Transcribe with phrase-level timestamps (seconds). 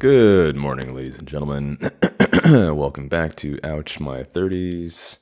[0.00, 1.76] Good morning, ladies and gentlemen.
[2.46, 5.18] Welcome back to Ouch My 30s,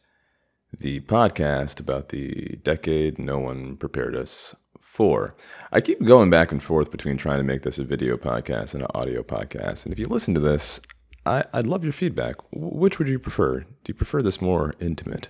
[0.73, 5.34] the podcast about the decade no one prepared us for.
[5.72, 8.84] I keep going back and forth between trying to make this a video podcast and
[8.84, 9.82] an audio podcast.
[9.84, 10.80] And if you listen to this,
[11.26, 12.36] I, would love your feedback.
[12.52, 13.62] Which would you prefer?
[13.62, 15.29] Do you prefer this more intimate,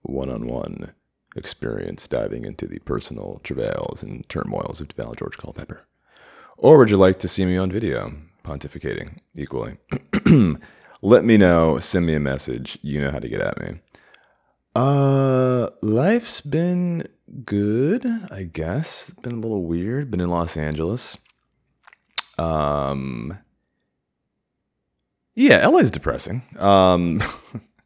[0.00, 0.94] one on one
[1.36, 5.86] experience diving into the personal travails and turmoils of Val George Culpepper?
[6.56, 8.14] Or would you like to see me on video?
[8.46, 9.78] Pontificating equally.
[11.02, 11.78] Let me know.
[11.78, 12.78] Send me a message.
[12.82, 13.80] You know how to get at me.
[14.74, 17.06] Uh, life's been
[17.44, 19.10] good, I guess.
[19.10, 20.10] Been a little weird.
[20.10, 21.16] Been in Los Angeles.
[22.38, 23.38] Um,
[25.34, 26.42] yeah, LA's depressing.
[26.58, 27.22] Um,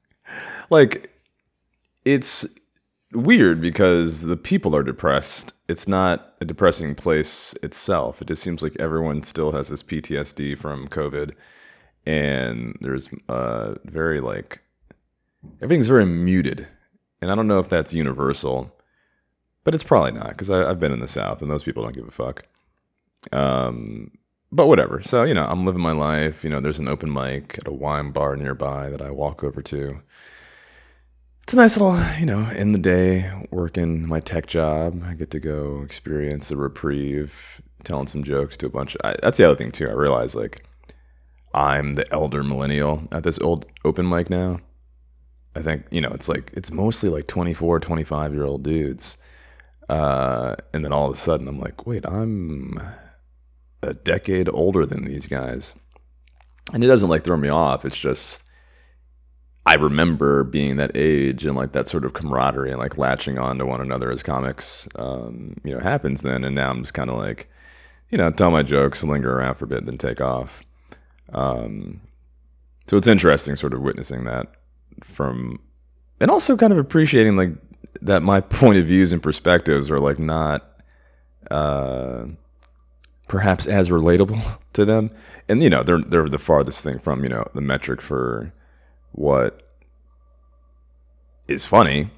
[0.71, 1.11] like
[2.05, 2.47] it's
[3.13, 5.53] weird because the people are depressed.
[5.71, 8.21] It's not a depressing place itself.
[8.21, 11.33] It just seems like everyone still has this PTSD from COVID,
[12.05, 14.63] and there's uh, very like
[15.63, 16.67] everything's very muted.
[17.23, 18.75] And I don't know if that's universal,
[19.63, 22.09] but it's probably not because I've been in the South and those people don't give
[22.09, 22.47] a fuck.
[23.31, 24.11] Um,
[24.51, 25.03] but whatever.
[25.03, 26.43] So you know, I'm living my life.
[26.43, 29.63] You know, there's an open mic at a wine bar nearby that I walk over
[29.63, 30.01] to
[31.43, 35.03] it's a nice little, you know, in the day working my tech job.
[35.05, 38.95] I get to go experience a reprieve, telling some jokes to a bunch.
[38.97, 39.89] Of, I, that's the other thing too.
[39.89, 40.65] I realize like
[41.53, 44.61] I'm the elder millennial at this old open mic now.
[45.57, 49.17] I think you know it's like it's mostly like 24, 25 year old dudes,
[49.89, 52.81] uh, and then all of a sudden I'm like, wait, I'm
[53.83, 55.73] a decade older than these guys,
[56.73, 57.85] and it doesn't like throw me off.
[57.85, 58.45] It's just
[59.67, 63.59] I remember being that age and like that sort of camaraderie and like latching on
[63.59, 66.45] to one another as comics, um, you know, happens then.
[66.45, 67.49] And now I'm just kind of like,
[68.11, 70.63] you know, tell my jokes, linger around for a bit, then take off.
[71.33, 72.01] Um,
[72.87, 74.49] so it's interesting sort of witnessing that
[75.05, 75.61] from,
[76.21, 77.53] and also kind of appreciating like
[78.01, 80.67] that my point of views and perspectives are like not,
[81.51, 82.25] uh,
[83.29, 85.11] perhaps as relatable to them.
[85.51, 88.53] And, you know, they're, they're the farthest thing from, you know, the metric for,
[89.13, 89.63] what
[91.49, 92.11] is funny,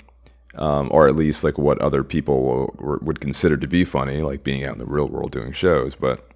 [0.57, 4.45] um, or at least like what other people will, would consider to be funny, like
[4.45, 5.95] being out in the real world doing shows.
[5.95, 6.29] But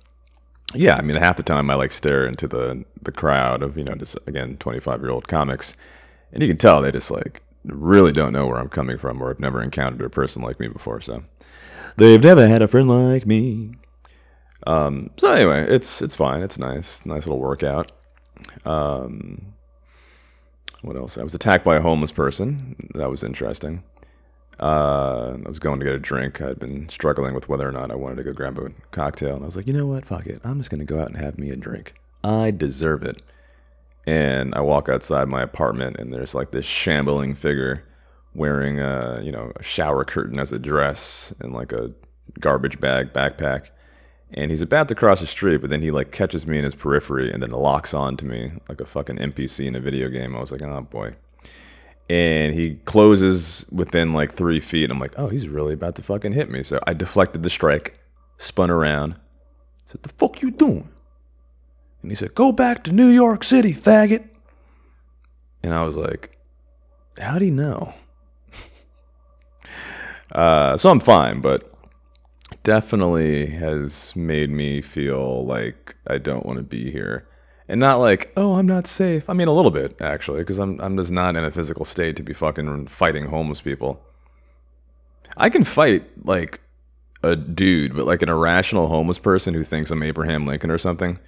[0.74, 3.84] yeah, I mean, half the time I like stare into the the crowd of you
[3.84, 5.76] know just again twenty five year old comics,
[6.32, 9.28] and you can tell they just like really don't know where I'm coming from, or
[9.28, 11.00] have never encountered a person like me before.
[11.00, 11.24] So
[11.96, 13.74] they've never had a friend like me.
[14.66, 16.42] Um, so anyway, it's it's fine.
[16.42, 17.92] It's nice, nice little workout.
[18.64, 19.54] Um,
[20.82, 21.18] what else?
[21.18, 22.76] I was attacked by a homeless person.
[22.94, 23.82] That was interesting.
[24.58, 26.40] Uh, I was going to get a drink.
[26.40, 29.34] I'd been struggling with whether or not I wanted to go grab a cocktail.
[29.34, 30.06] And I was like, you know what?
[30.06, 30.38] Fuck it.
[30.44, 31.94] I'm just going to go out and have me a drink.
[32.24, 33.22] I deserve it.
[34.06, 37.84] And I walk outside my apartment, and there's like this shambling figure
[38.34, 41.92] wearing a, you know, a shower curtain as a dress and like a
[42.38, 43.70] garbage bag backpack
[44.32, 46.74] and he's about to cross the street, but then he like catches me in his
[46.74, 50.34] periphery and then locks on to me like a fucking NPC in a video game.
[50.34, 51.14] I was like, oh boy.
[52.08, 54.90] And he closes within like three feet.
[54.90, 56.62] I'm like, oh, he's really about to fucking hit me.
[56.62, 57.98] So I deflected the strike,
[58.38, 59.16] spun around,
[59.86, 60.88] said, the fuck you doing?
[62.02, 64.28] And he said, go back to New York City, faggot.
[65.62, 66.38] And I was like,
[67.18, 67.94] how'd he know?
[70.32, 71.75] uh, so I'm fine, but
[72.66, 77.24] definitely has made me feel like I don't want to be here.
[77.68, 79.30] And not like, oh, I'm not safe.
[79.30, 82.16] I mean, a little bit, actually, because I'm, I'm just not in a physical state
[82.16, 84.04] to be fucking fighting homeless people.
[85.36, 86.60] I can fight, like,
[87.22, 91.20] a dude, but like an irrational homeless person who thinks I'm Abraham Lincoln or something,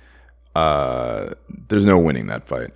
[0.56, 1.34] uh,
[1.68, 2.70] there's no winning that fight.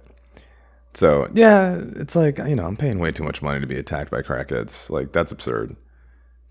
[0.94, 4.12] So, yeah, it's like, you know, I'm paying way too much money to be attacked
[4.12, 4.88] by crackheads.
[4.88, 5.74] Like, that's absurd.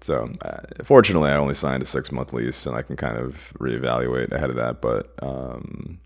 [0.02, 3.54] So, uh, fortunately, I only signed a six month lease, and I can kind of
[3.60, 4.82] reevaluate ahead of that.
[4.82, 6.00] But um,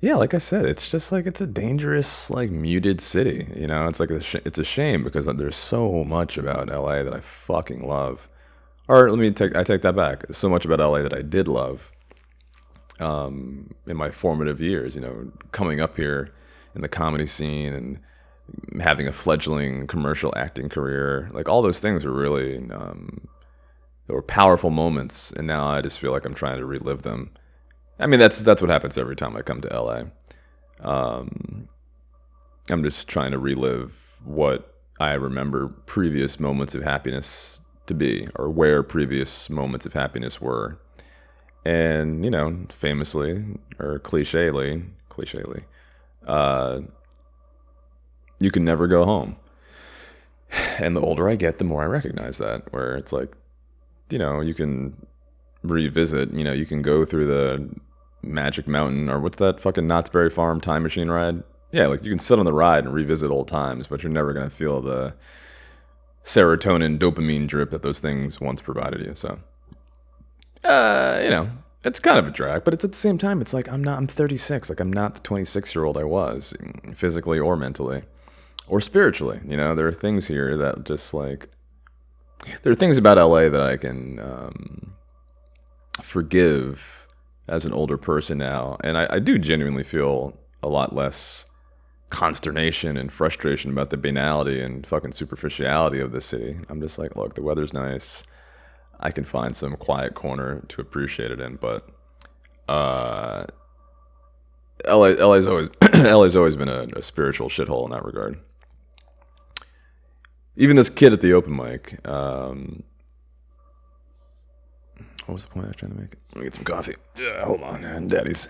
[0.00, 3.48] yeah, like I said, it's just like it's a dangerous, like muted city.
[3.56, 7.02] You know, it's like a sh- it's a shame because there's so much about LA
[7.02, 8.28] that I fucking love.
[8.86, 10.24] Or let me take I take that back.
[10.30, 11.90] so much about LA that I did love
[13.00, 14.94] um, in my formative years.
[14.94, 16.34] You know, coming up here
[16.74, 17.98] in the comedy scene and
[18.82, 23.28] having a fledgling commercial acting career, like all those things were really um,
[24.08, 27.30] were powerful moments, and now I just feel like I'm trying to relive them.
[27.98, 30.02] I mean, that's that's what happens every time I come to LA.
[30.80, 31.68] Um,
[32.70, 38.50] I'm just trying to relive what I remember previous moments of happiness to be, or
[38.50, 40.78] where previous moments of happiness were.
[41.64, 43.44] and you know, famously
[43.78, 45.64] or clichely, clichely,
[46.26, 46.80] uh,
[48.38, 49.36] you can never go home.
[50.78, 52.72] And the older I get, the more I recognize that.
[52.72, 53.36] Where it's like,
[54.10, 55.06] you know, you can
[55.62, 56.32] revisit.
[56.32, 57.68] You know, you can go through the
[58.22, 61.42] Magic Mountain or what's that fucking Knott's Berry Farm time machine ride?
[61.72, 64.32] Yeah, like you can sit on the ride and revisit old times, but you're never
[64.32, 65.14] gonna feel the
[66.24, 69.14] serotonin, dopamine drip that those things once provided you.
[69.14, 69.38] So,
[70.62, 71.50] uh, you know,
[71.84, 73.98] it's kind of a drag, but it's at the same time, it's like I'm not,
[73.98, 74.70] I'm 36.
[74.70, 76.54] Like I'm not the 26 year old I was,
[76.94, 78.04] physically or mentally,
[78.66, 79.40] or spiritually.
[79.46, 81.48] You know, there are things here that just like,
[82.62, 84.94] there are things about LA that I can um,
[86.02, 87.06] forgive
[87.48, 91.44] as an older person now, and I, I do genuinely feel a lot less
[92.10, 96.56] consternation and frustration about the banality and fucking superficiality of the city.
[96.68, 98.24] I'm just like, look, the weather's nice.
[99.00, 101.88] I can find some quiet corner to appreciate it in, but
[102.68, 103.46] uh,
[104.86, 108.38] LA, LA's always LA's always been a, a spiritual shithole in that regard.
[110.56, 112.06] Even this kid at the open mic.
[112.06, 112.84] Um,
[115.26, 116.14] what was the point I was trying to make?
[116.34, 116.94] Let me get some coffee.
[117.16, 118.08] Yeah, hold on, man.
[118.08, 118.48] Daddy's.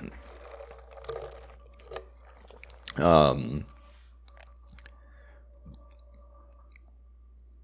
[2.97, 3.65] Um.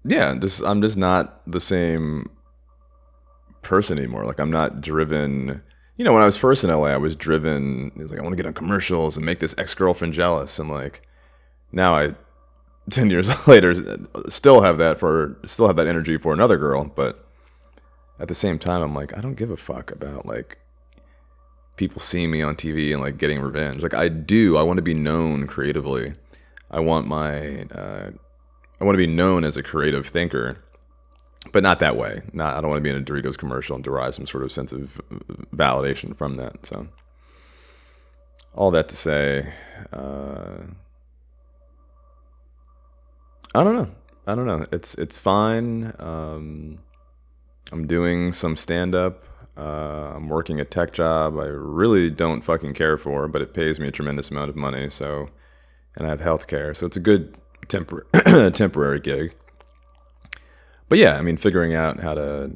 [0.03, 2.29] Yeah, just I'm just not the same
[3.61, 4.25] person anymore.
[4.25, 5.61] Like I'm not driven.
[5.97, 7.91] You know, when I was first in LA, I was driven.
[7.95, 10.57] It was like I want to get on commercials and make this ex girlfriend jealous,
[10.57, 11.07] and like
[11.71, 12.15] now I,
[12.89, 13.99] ten years later,
[14.29, 17.25] still have that for still have that energy for another girl, but
[18.19, 20.57] at the same time, I'm like I don't give a fuck about like
[21.77, 23.83] people seeing me on TV and like getting revenge.
[23.83, 26.13] Like I do, I want to be known creatively.
[26.69, 28.11] I want my, uh,
[28.79, 30.59] I want to be known as a creative thinker
[31.51, 32.21] but not that way.
[32.33, 34.51] Not I don't want to be in a Doritos commercial and derive some sort of
[34.51, 35.01] sense of
[35.55, 36.65] validation from that.
[36.65, 36.87] So,
[38.53, 39.51] all that to say,
[39.91, 40.57] uh,
[43.53, 43.91] I don't know.
[44.27, 44.65] I don't know.
[44.71, 45.93] It's it's fine.
[45.99, 46.79] Um,
[47.71, 49.25] I'm doing some stand up.
[49.57, 53.79] Uh, I'm working a tech job I really don't fucking care for, but it pays
[53.79, 54.89] me a tremendous amount of money.
[54.89, 55.29] So,
[55.95, 57.35] and I have health care, so it's a good
[57.67, 59.33] tempor- temporary gig
[60.91, 62.51] but yeah, I mean, figuring out how to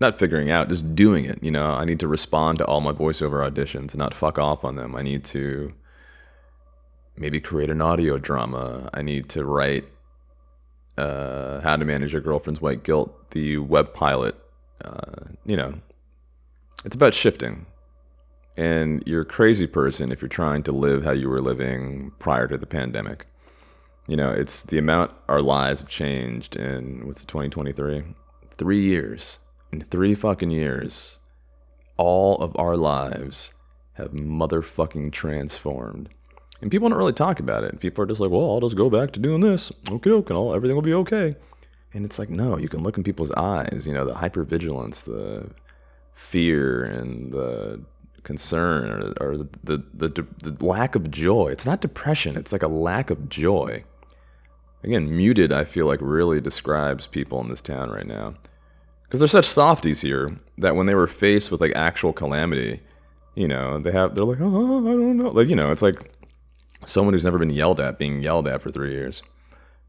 [0.00, 1.38] not figuring out, just doing it.
[1.44, 4.64] You know, I need to respond to all my voiceover auditions and not fuck off
[4.64, 4.96] on them.
[4.96, 5.72] I need to
[7.16, 8.90] maybe create an audio drama.
[8.92, 9.86] I need to write
[10.96, 14.36] uh, How to Manage Your Girlfriend's White Guilt, the web pilot.
[14.84, 15.74] Uh, you know,
[16.84, 17.66] it's about shifting.
[18.56, 22.46] And you're a crazy person if you're trying to live how you were living prior
[22.46, 23.26] to the pandemic
[24.06, 28.04] you know, it's the amount our lives have changed in what's it, 2023?
[28.56, 29.38] Three years.
[29.72, 31.16] In three fucking years,
[31.96, 33.52] all of our lives
[33.94, 36.10] have motherfucking transformed.
[36.64, 37.78] And people don't really talk about it.
[37.78, 39.70] People are just like, well, I'll just go back to doing this.
[39.90, 41.36] Okay, okay, all, everything will be okay.
[41.92, 45.50] And it's like, no, you can look in people's eyes, you know, the hypervigilance, the
[46.14, 47.82] fear, and the
[48.22, 51.48] concern, or, or the, the, the, the lack of joy.
[51.48, 53.84] It's not depression, it's like a lack of joy
[54.84, 58.34] again, muted, I feel like really describes people in this town right now.
[59.04, 62.80] Because they're such softies here that when they were faced with like actual calamity,
[63.34, 65.30] you know, they have, they're like, oh, I don't know.
[65.30, 66.12] Like, you know, it's like
[66.86, 69.22] someone who's never been yelled at being yelled at for three years.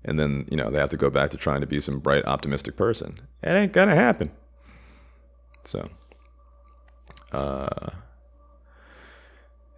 [0.03, 2.25] And then, you know, they have to go back to trying to be some bright,
[2.25, 3.19] optimistic person.
[3.41, 4.31] It ain't gonna happen.
[5.63, 5.89] So,
[7.31, 7.89] uh,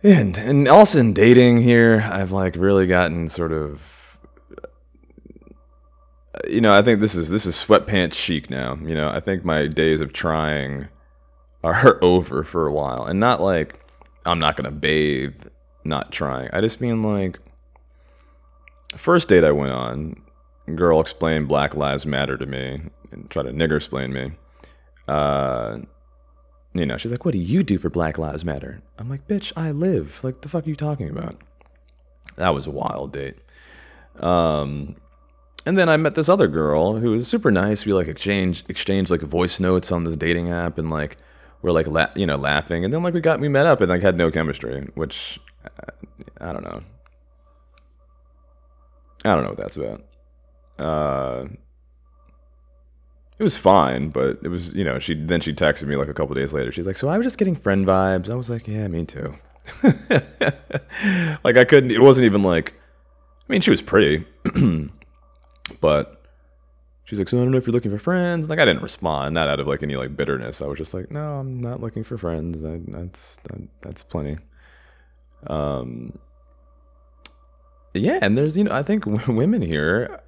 [0.03, 3.97] and and also in dating here, I've like really gotten sort of
[6.47, 8.77] you know, I think this is this is sweatpants chic now.
[8.83, 10.87] You know, I think my days of trying
[11.63, 13.79] are over for a while, and not like
[14.25, 15.45] I'm not gonna bathe,
[15.87, 16.49] not trying.
[16.53, 17.39] I just mean like
[18.95, 20.21] first date I went on,
[20.75, 24.31] girl explained Black Lives Matter to me and tried to nigger explain me.
[25.07, 25.79] Uh,
[26.73, 29.51] you know, she's like, "What do you do for Black Lives Matter?" I'm like, "Bitch,
[29.55, 31.37] I live." Like, the fuck are you talking about?
[32.37, 33.37] That was a wild date.
[34.19, 34.95] Um,
[35.65, 37.85] and then I met this other girl who was super nice.
[37.85, 41.17] We like exchange exchanged like voice notes on this dating app, and like
[41.61, 42.83] we're like la- you know laughing.
[42.83, 45.39] And then like we got we met up and like had no chemistry, which
[46.39, 46.81] I don't know.
[49.25, 50.03] I don't know what that's about.
[50.79, 51.47] Uh,
[53.39, 56.13] it was fine, but it was you know she then she texted me like a
[56.13, 56.71] couple days later.
[56.71, 59.35] She's like, "So I was just getting friend vibes." I was like, "Yeah, me too."
[61.43, 61.91] like I couldn't.
[61.91, 62.73] It wasn't even like.
[63.49, 64.25] I mean, she was pretty.
[65.81, 66.23] but
[67.05, 68.49] she's like, so I don't know if you're looking for friends.
[68.49, 70.61] Like I didn't respond, not out of like any like bitterness.
[70.61, 72.63] I was just like, no, I'm not looking for friends.
[72.63, 74.37] I, that's that, that's plenty.
[75.45, 76.17] Um.
[77.93, 80.19] Yeah, and there's you know I think women here,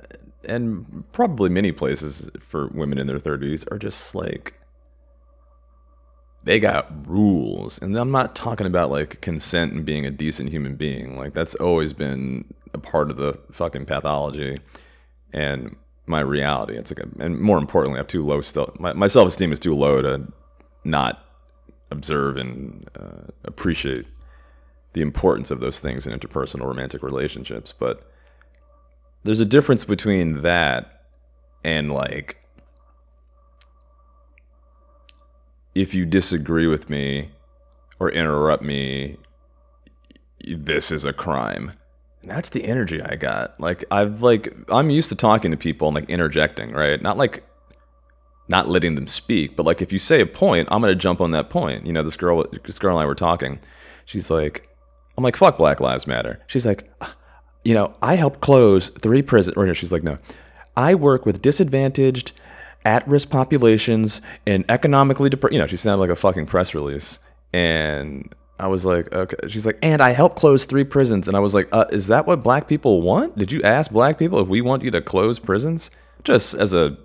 [0.45, 4.59] and probably many places for women in their 30s are just like
[6.43, 7.79] they got rules.
[7.79, 11.17] And I'm not talking about like consent and being a decent human being.
[11.17, 14.57] Like that's always been a part of the fucking pathology
[15.33, 15.75] and
[16.05, 16.77] my reality.
[16.77, 18.73] It's like, a, and more importantly, I have too low still.
[18.79, 20.31] My, my self esteem is too low to
[20.83, 21.23] not
[21.91, 24.05] observe and uh, appreciate
[24.93, 27.71] the importance of those things in interpersonal romantic relationships.
[27.71, 28.03] But
[29.23, 31.05] there's a difference between that
[31.63, 32.37] and like
[35.75, 37.29] if you disagree with me
[37.99, 39.17] or interrupt me,
[40.45, 41.73] this is a crime.
[42.21, 43.59] And that's the energy I got.
[43.59, 47.01] Like I've like I'm used to talking to people and like interjecting, right?
[47.01, 47.43] Not like
[48.47, 51.31] not letting them speak, but like if you say a point, I'm gonna jump on
[51.31, 51.85] that point.
[51.85, 53.59] You know, this girl, this girl and I were talking.
[54.05, 54.67] She's like,
[55.17, 56.39] I'm like, fuck Black Lives Matter.
[56.47, 56.89] She's like,
[57.63, 59.57] you know, I helped close three prisons.
[59.57, 60.17] Or she's like, no,
[60.77, 62.31] I work with disadvantaged
[62.85, 65.53] at-risk populations and economically depressed.
[65.53, 67.19] You know, she sounded like a fucking press release,
[67.51, 69.49] and I was like, okay.
[69.49, 72.25] She's like, and I helped close three prisons, and I was like, uh, is that
[72.25, 73.37] what black people want?
[73.37, 75.91] Did you ask black people if we want you to close prisons?
[76.23, 76.97] Just as a,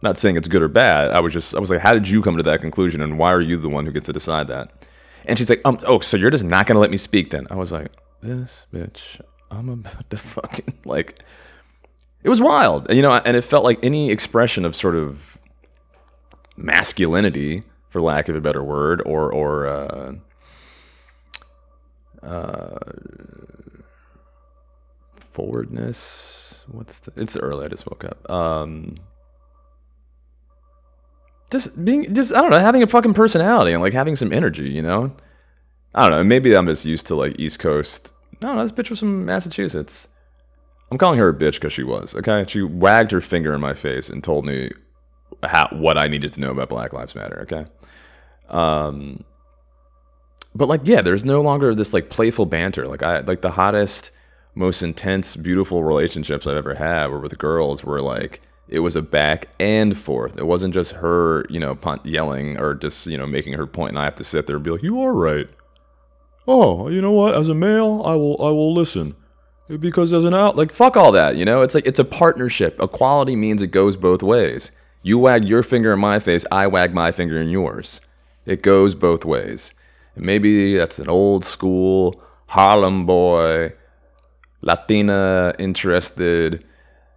[0.00, 1.10] not saying it's good or bad.
[1.10, 3.32] I was just, I was like, how did you come to that conclusion, and why
[3.32, 4.86] are you the one who gets to decide that?
[5.26, 7.46] And she's like, um, oh, so you're just not gonna let me speak then?
[7.50, 7.90] I was like,
[8.22, 11.20] this bitch, I'm about to fucking like
[12.22, 15.38] it was wild, you know, and it felt like any expression of sort of
[16.56, 20.12] masculinity, for lack of a better word, or or uh,
[22.22, 22.78] uh,
[25.18, 26.64] forwardness.
[26.68, 27.12] What's the?
[27.16, 27.66] It's early.
[27.66, 28.28] I just woke up.
[28.30, 28.96] Um,
[31.64, 34.70] just being, just I don't know, having a fucking personality and like having some energy,
[34.70, 35.14] you know.
[35.94, 36.24] I don't know.
[36.24, 38.12] Maybe I'm just used to like East Coast.
[38.40, 38.62] Don't know.
[38.62, 40.08] This bitch was from Massachusetts.
[40.90, 42.14] I'm calling her a bitch because she was.
[42.14, 44.70] Okay, she wagged her finger in my face and told me
[45.42, 47.40] how, what I needed to know about Black Lives Matter.
[47.42, 47.64] Okay,
[48.48, 49.24] um,
[50.54, 52.86] but like, yeah, there's no longer this like playful banter.
[52.86, 54.10] Like I like the hottest,
[54.54, 57.84] most intense, beautiful relationships I've ever had were with girls.
[57.84, 60.38] Were like it was a back and forth.
[60.38, 63.98] It wasn't just her, you know, yelling or just you know making her point, and
[63.98, 65.48] I have to sit there and be like, "You are right."
[66.48, 67.34] Oh, you know what?
[67.34, 69.16] As a male, I will I will listen
[69.68, 72.80] because as an out like fuck all that you know it's like it's a partnership
[72.80, 74.70] equality means it goes both ways
[75.02, 78.00] you wag your finger in my face i wag my finger in yours
[78.44, 79.74] it goes both ways
[80.14, 83.72] and maybe that's an old school harlem boy
[84.60, 86.64] latina interested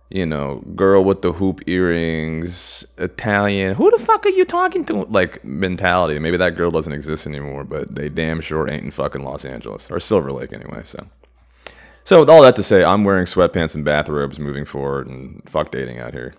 [0.09, 5.03] you know girl with the hoop earrings italian who the fuck are you talking to
[5.03, 9.23] like mentality maybe that girl doesn't exist anymore but they damn sure ain't in fucking
[9.23, 11.05] los angeles or silver lake anyway so
[12.09, 15.69] so with all that to say, I'm wearing sweatpants and bathrobes moving forward, and fuck
[15.69, 16.33] dating out here.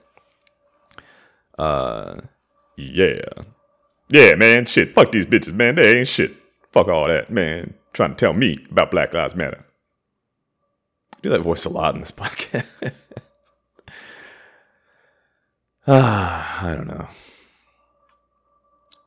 [1.57, 2.23] Uh,
[2.77, 3.21] yeah,
[4.09, 4.67] yeah, man.
[4.67, 5.77] Shit, fuck these bitches, man.
[5.77, 6.35] They ain't shit.
[6.73, 7.75] Fuck all that, man.
[7.93, 9.65] Trying to tell me about Black Lives Matter.
[11.17, 12.93] I do that voice a lot in this podcast.
[15.93, 17.09] Ah, I don't know.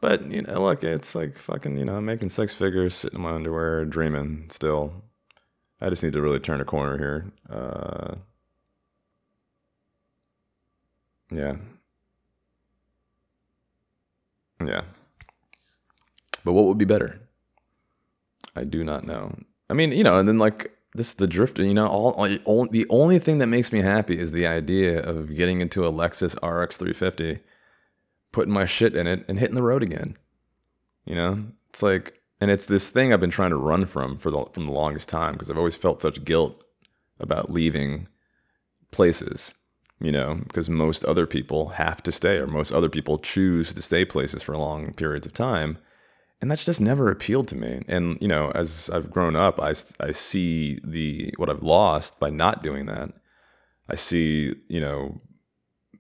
[0.02, 3.24] But you know, look, it's like fucking, you know, I'm making six figures, sitting in
[3.24, 4.94] my underwear, dreaming still.
[5.82, 7.32] I just need to really turn a corner here.
[7.50, 8.16] Uh,
[11.32, 11.56] yeah.
[14.66, 14.84] Yeah.
[16.46, 17.22] But what would be better?
[18.56, 19.36] I do not know.
[19.70, 22.12] I mean, you know, and then like this, is the drifter, you know, all,
[22.46, 25.92] all, the only thing that makes me happy is the idea of getting into a
[25.92, 27.40] Lexus RX 350,
[28.32, 30.18] putting my shit in it, and hitting the road again.
[31.06, 34.30] You know, it's like and it's this thing I've been trying to run from for
[34.30, 36.62] the from the longest time because I've always felt such guilt
[37.20, 38.10] about leaving
[38.92, 39.54] places,
[40.02, 43.82] you know, because most other people have to stay or most other people choose to
[43.82, 45.78] stay places for long periods of time.
[46.44, 47.84] And that's just never appealed to me.
[47.88, 52.32] And, you know, as I've grown up, I, I see the what I've lost by
[52.32, 53.14] not doing that.
[53.88, 55.22] I see, you know,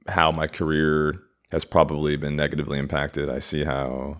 [0.09, 1.21] how my career
[1.53, 3.29] has probably been negatively impacted.
[3.29, 4.19] I see how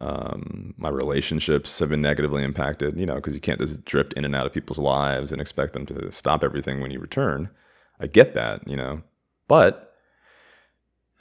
[0.00, 4.24] um, my relationships have been negatively impacted, you know, because you can't just drift in
[4.24, 7.50] and out of people's lives and expect them to stop everything when you return.
[7.98, 9.02] I get that, you know,
[9.48, 9.92] but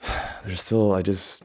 [0.45, 1.43] there's still, I just,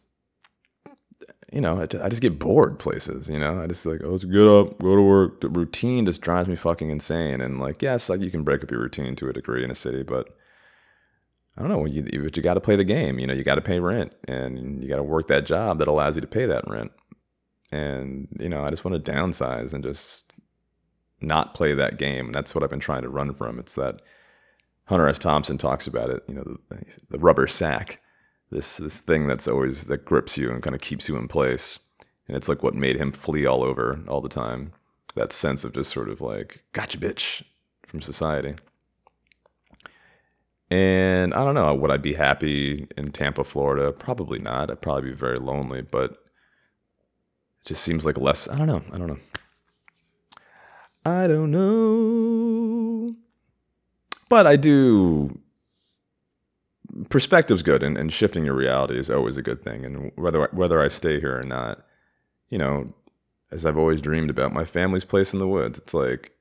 [1.57, 4.47] you know, I, just get bored places, you know, I just like, oh, let's get
[4.47, 5.41] up, go to work.
[5.41, 7.41] The routine just drives me fucking insane.
[7.41, 9.75] And like, yes, like you can break up your routine to a degree in a
[9.75, 10.37] city, but
[11.57, 13.19] I don't know, you, but you got to play the game.
[13.19, 15.89] You know, you got to pay rent and you got to work that job that
[15.89, 16.93] allows you to pay that rent.
[17.73, 20.35] And, you know, I just want to downsize and just
[21.23, 22.27] not play that game.
[22.27, 23.59] And that's what I've been trying to run from.
[23.59, 24.03] It's that
[24.85, 25.19] Hunter S.
[25.19, 28.03] Thompson talks about it, you know, the, the rubber sack,
[28.51, 31.79] this, this thing that's always, that grips you and kind of keeps you in place.
[32.29, 34.73] And it's like what made him flee all over all the time.
[35.15, 37.43] That sense of just sort of like, gotcha, bitch,
[37.87, 38.57] from society.
[40.71, 43.93] And I don't know, would I be happy in Tampa, Florida?
[43.93, 44.71] Probably not.
[44.71, 46.19] I'd probably be very lonely, but it
[47.65, 48.49] just seems like less.
[48.49, 48.83] I don't know.
[48.93, 49.19] I don't know.
[51.05, 53.15] I don't know.
[54.29, 55.41] But I do.
[57.09, 59.85] Perspective's good, and, and shifting your reality is always a good thing.
[59.85, 61.85] And whether whether I stay here or not,
[62.49, 62.95] you know,
[63.51, 66.33] as I've always dreamed about my family's place in the woods, it's like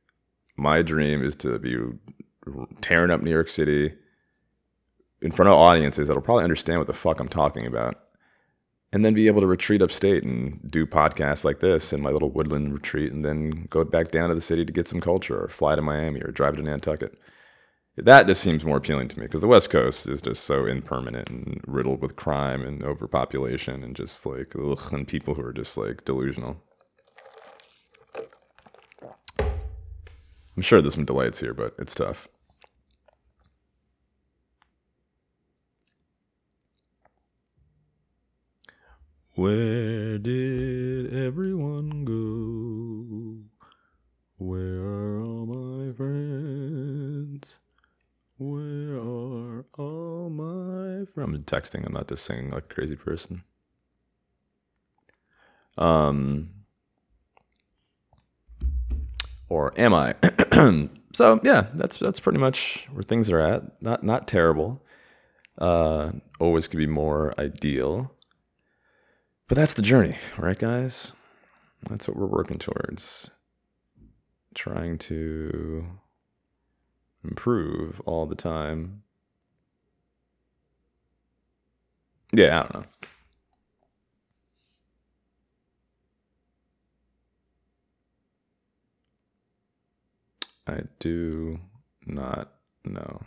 [0.57, 1.77] my dream is to be
[2.81, 3.93] tearing up New York City
[5.21, 7.99] in front of audiences that'll probably understand what the fuck I'm talking about.
[8.93, 12.29] And then be able to retreat upstate and do podcasts like this in my little
[12.29, 15.49] woodland retreat and then go back down to the city to get some culture or
[15.49, 17.17] fly to Miami or drive to Nantucket.
[17.97, 21.29] That just seems more appealing to me because the West Coast is just so impermanent
[21.29, 25.77] and riddled with crime and overpopulation and just like, ugh, and people who are just
[25.77, 26.57] like delusional.
[30.57, 32.27] I'm sure there's some delights here, but it's tough.
[39.35, 43.43] Where did everyone go?
[44.37, 47.59] Where are all my friends?
[48.37, 50.29] Where are all
[51.15, 53.43] I'm texting, I'm not just singing like a crazy person.
[55.77, 56.49] Um,
[59.49, 60.15] or am I?
[61.13, 63.81] so yeah, that's that's pretty much where things are at.
[63.81, 64.81] Not not terrible.
[65.57, 68.11] Uh, always could be more ideal.
[69.47, 71.13] But that's the journey, right, guys?
[71.89, 73.29] That's what we're working towards.
[74.55, 75.85] Trying to
[77.23, 79.03] improve all the time.
[82.35, 82.83] Yeah, I don't know.
[90.67, 91.59] I do
[92.05, 92.51] not
[92.83, 93.21] know.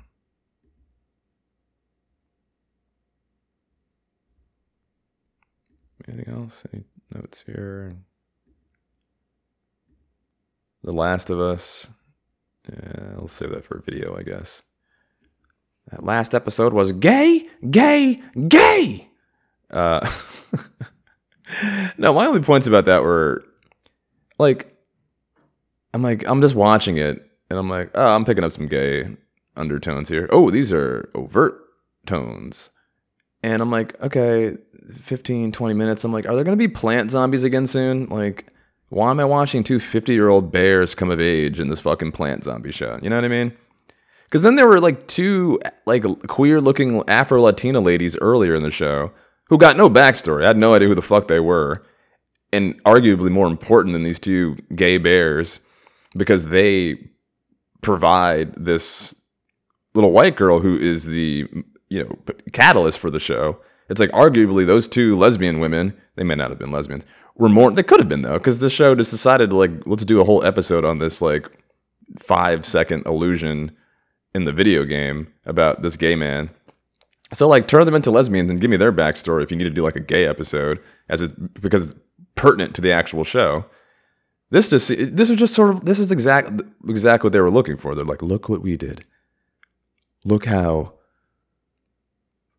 [6.06, 6.66] Anything else?
[6.72, 7.96] Any notes here?
[10.82, 11.88] The Last of Us.
[12.70, 14.62] Yeah, I'll save that for a video, I guess.
[15.90, 19.08] That last episode was gay, gay, gay.
[19.70, 20.08] Uh,
[21.98, 23.44] no, my only points about that were
[24.38, 24.74] like,
[25.94, 29.16] I'm like, I'm just watching it and I'm like, oh, I'm picking up some gay
[29.56, 30.28] undertones here.
[30.30, 31.58] Oh, these are overt
[32.06, 32.70] tones.
[33.42, 34.56] And I'm like, okay,
[34.98, 36.04] 15, 20 minutes.
[36.04, 38.06] I'm like, are there going to be plant zombies again soon?
[38.06, 38.52] Like,
[38.88, 42.12] why am I watching two 50 year old bears come of age in this fucking
[42.12, 42.98] plant zombie show?
[43.02, 43.56] You know what I mean?
[44.28, 48.70] Because then there were like two like queer looking Afro Latina ladies earlier in the
[48.70, 49.12] show
[49.48, 50.44] who got no backstory.
[50.44, 51.84] I had no idea who the fuck they were.
[52.52, 55.60] And arguably more important than these two gay bears
[56.16, 57.10] because they
[57.82, 59.14] provide this
[59.94, 61.46] little white girl who is the
[61.88, 62.18] you know
[62.52, 66.58] catalyst for the show it's like arguably those two lesbian women, they may not have
[66.58, 67.70] been lesbians, were more.
[67.70, 70.24] They could have been though, because the show just decided to like let's do a
[70.24, 71.48] whole episode on this like
[72.18, 73.72] five second illusion
[74.34, 76.50] in the video game about this gay man.
[77.32, 79.70] So like turn them into lesbians and give me their backstory if you need to
[79.70, 82.00] do like a gay episode, as it because it's
[82.34, 83.66] pertinent to the actual show.
[84.50, 87.76] This just this is just sort of this is exact exact what they were looking
[87.76, 87.94] for.
[87.94, 89.02] They're like, look what we did.
[90.24, 90.94] Look how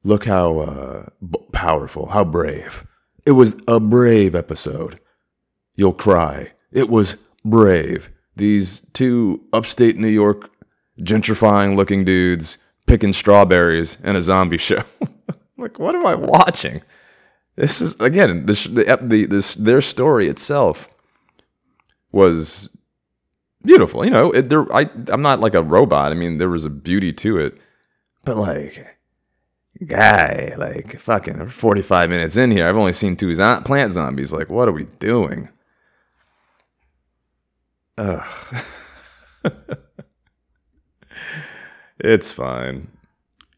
[0.03, 2.85] Look how uh, b- powerful, how brave.
[3.25, 4.99] It was a brave episode.
[5.75, 6.53] You'll cry.
[6.71, 8.09] It was brave.
[8.35, 10.49] These two upstate New York
[10.99, 14.83] gentrifying looking dudes picking strawberries in a zombie show.
[15.57, 16.81] like, what am I watching?
[17.55, 20.89] This is again this the, the this their story itself
[22.11, 22.75] was
[23.63, 24.05] beautiful.
[24.05, 26.11] You know, it, there I I'm not like a robot.
[26.11, 27.57] I mean, there was a beauty to it,
[28.23, 28.97] but like
[29.85, 34.33] guy, like fucking 45 minutes in here, I've only seen two zo- plant zombies.
[34.33, 35.49] Like, what are we doing?
[37.97, 38.23] Ugh.
[41.99, 42.89] it's fine.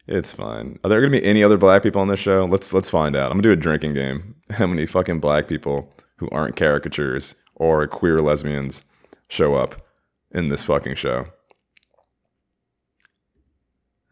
[0.06, 0.78] It's fine.
[0.82, 2.44] Are there gonna be any other black people on this show?
[2.44, 3.30] Let's let's find out.
[3.30, 4.34] I'm gonna do a drinking game.
[4.50, 8.82] How many fucking black people who aren't caricatures or queer lesbians
[9.28, 9.86] show up
[10.32, 11.26] in this fucking show?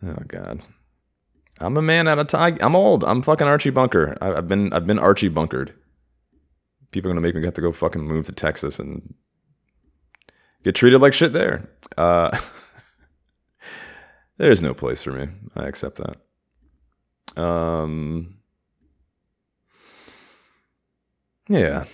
[0.02, 0.62] Oh god.
[1.60, 2.56] I'm a man out of time.
[2.60, 3.04] I'm old.
[3.04, 4.16] I'm fucking Archie Bunker.
[4.20, 5.74] I, I've been I've been Archie Bunkered.
[6.92, 9.14] People are gonna make me have to go fucking move to Texas and
[10.62, 11.68] get treated like shit there.
[11.98, 12.36] Uh,
[14.40, 15.28] there's no place for me.
[15.54, 16.00] I accept
[17.36, 17.42] that.
[17.42, 18.38] Um,
[21.48, 21.84] yeah.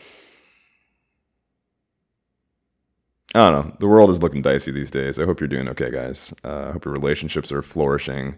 [3.35, 3.77] I don't know.
[3.81, 5.19] The world is looking dicey these days.
[5.19, 6.33] I hope you're doing okay, guys.
[6.45, 8.37] Uh, I hope your relationships are flourishing,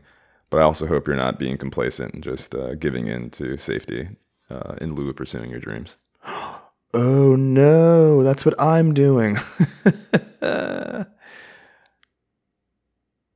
[0.48, 4.08] but I also hope you're not being complacent and just uh, giving in to safety
[4.50, 5.96] uh, in lieu of pursuing your dreams.
[6.94, 9.36] oh no, that's what I'm doing.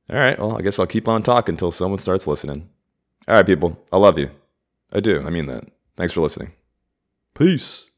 [0.09, 2.69] All right, well, I guess I'll keep on talking until someone starts listening.
[3.27, 4.29] All right, people, I love you.
[4.91, 5.23] I do.
[5.25, 5.65] I mean that.
[5.95, 6.51] Thanks for listening.
[7.33, 7.87] Peace.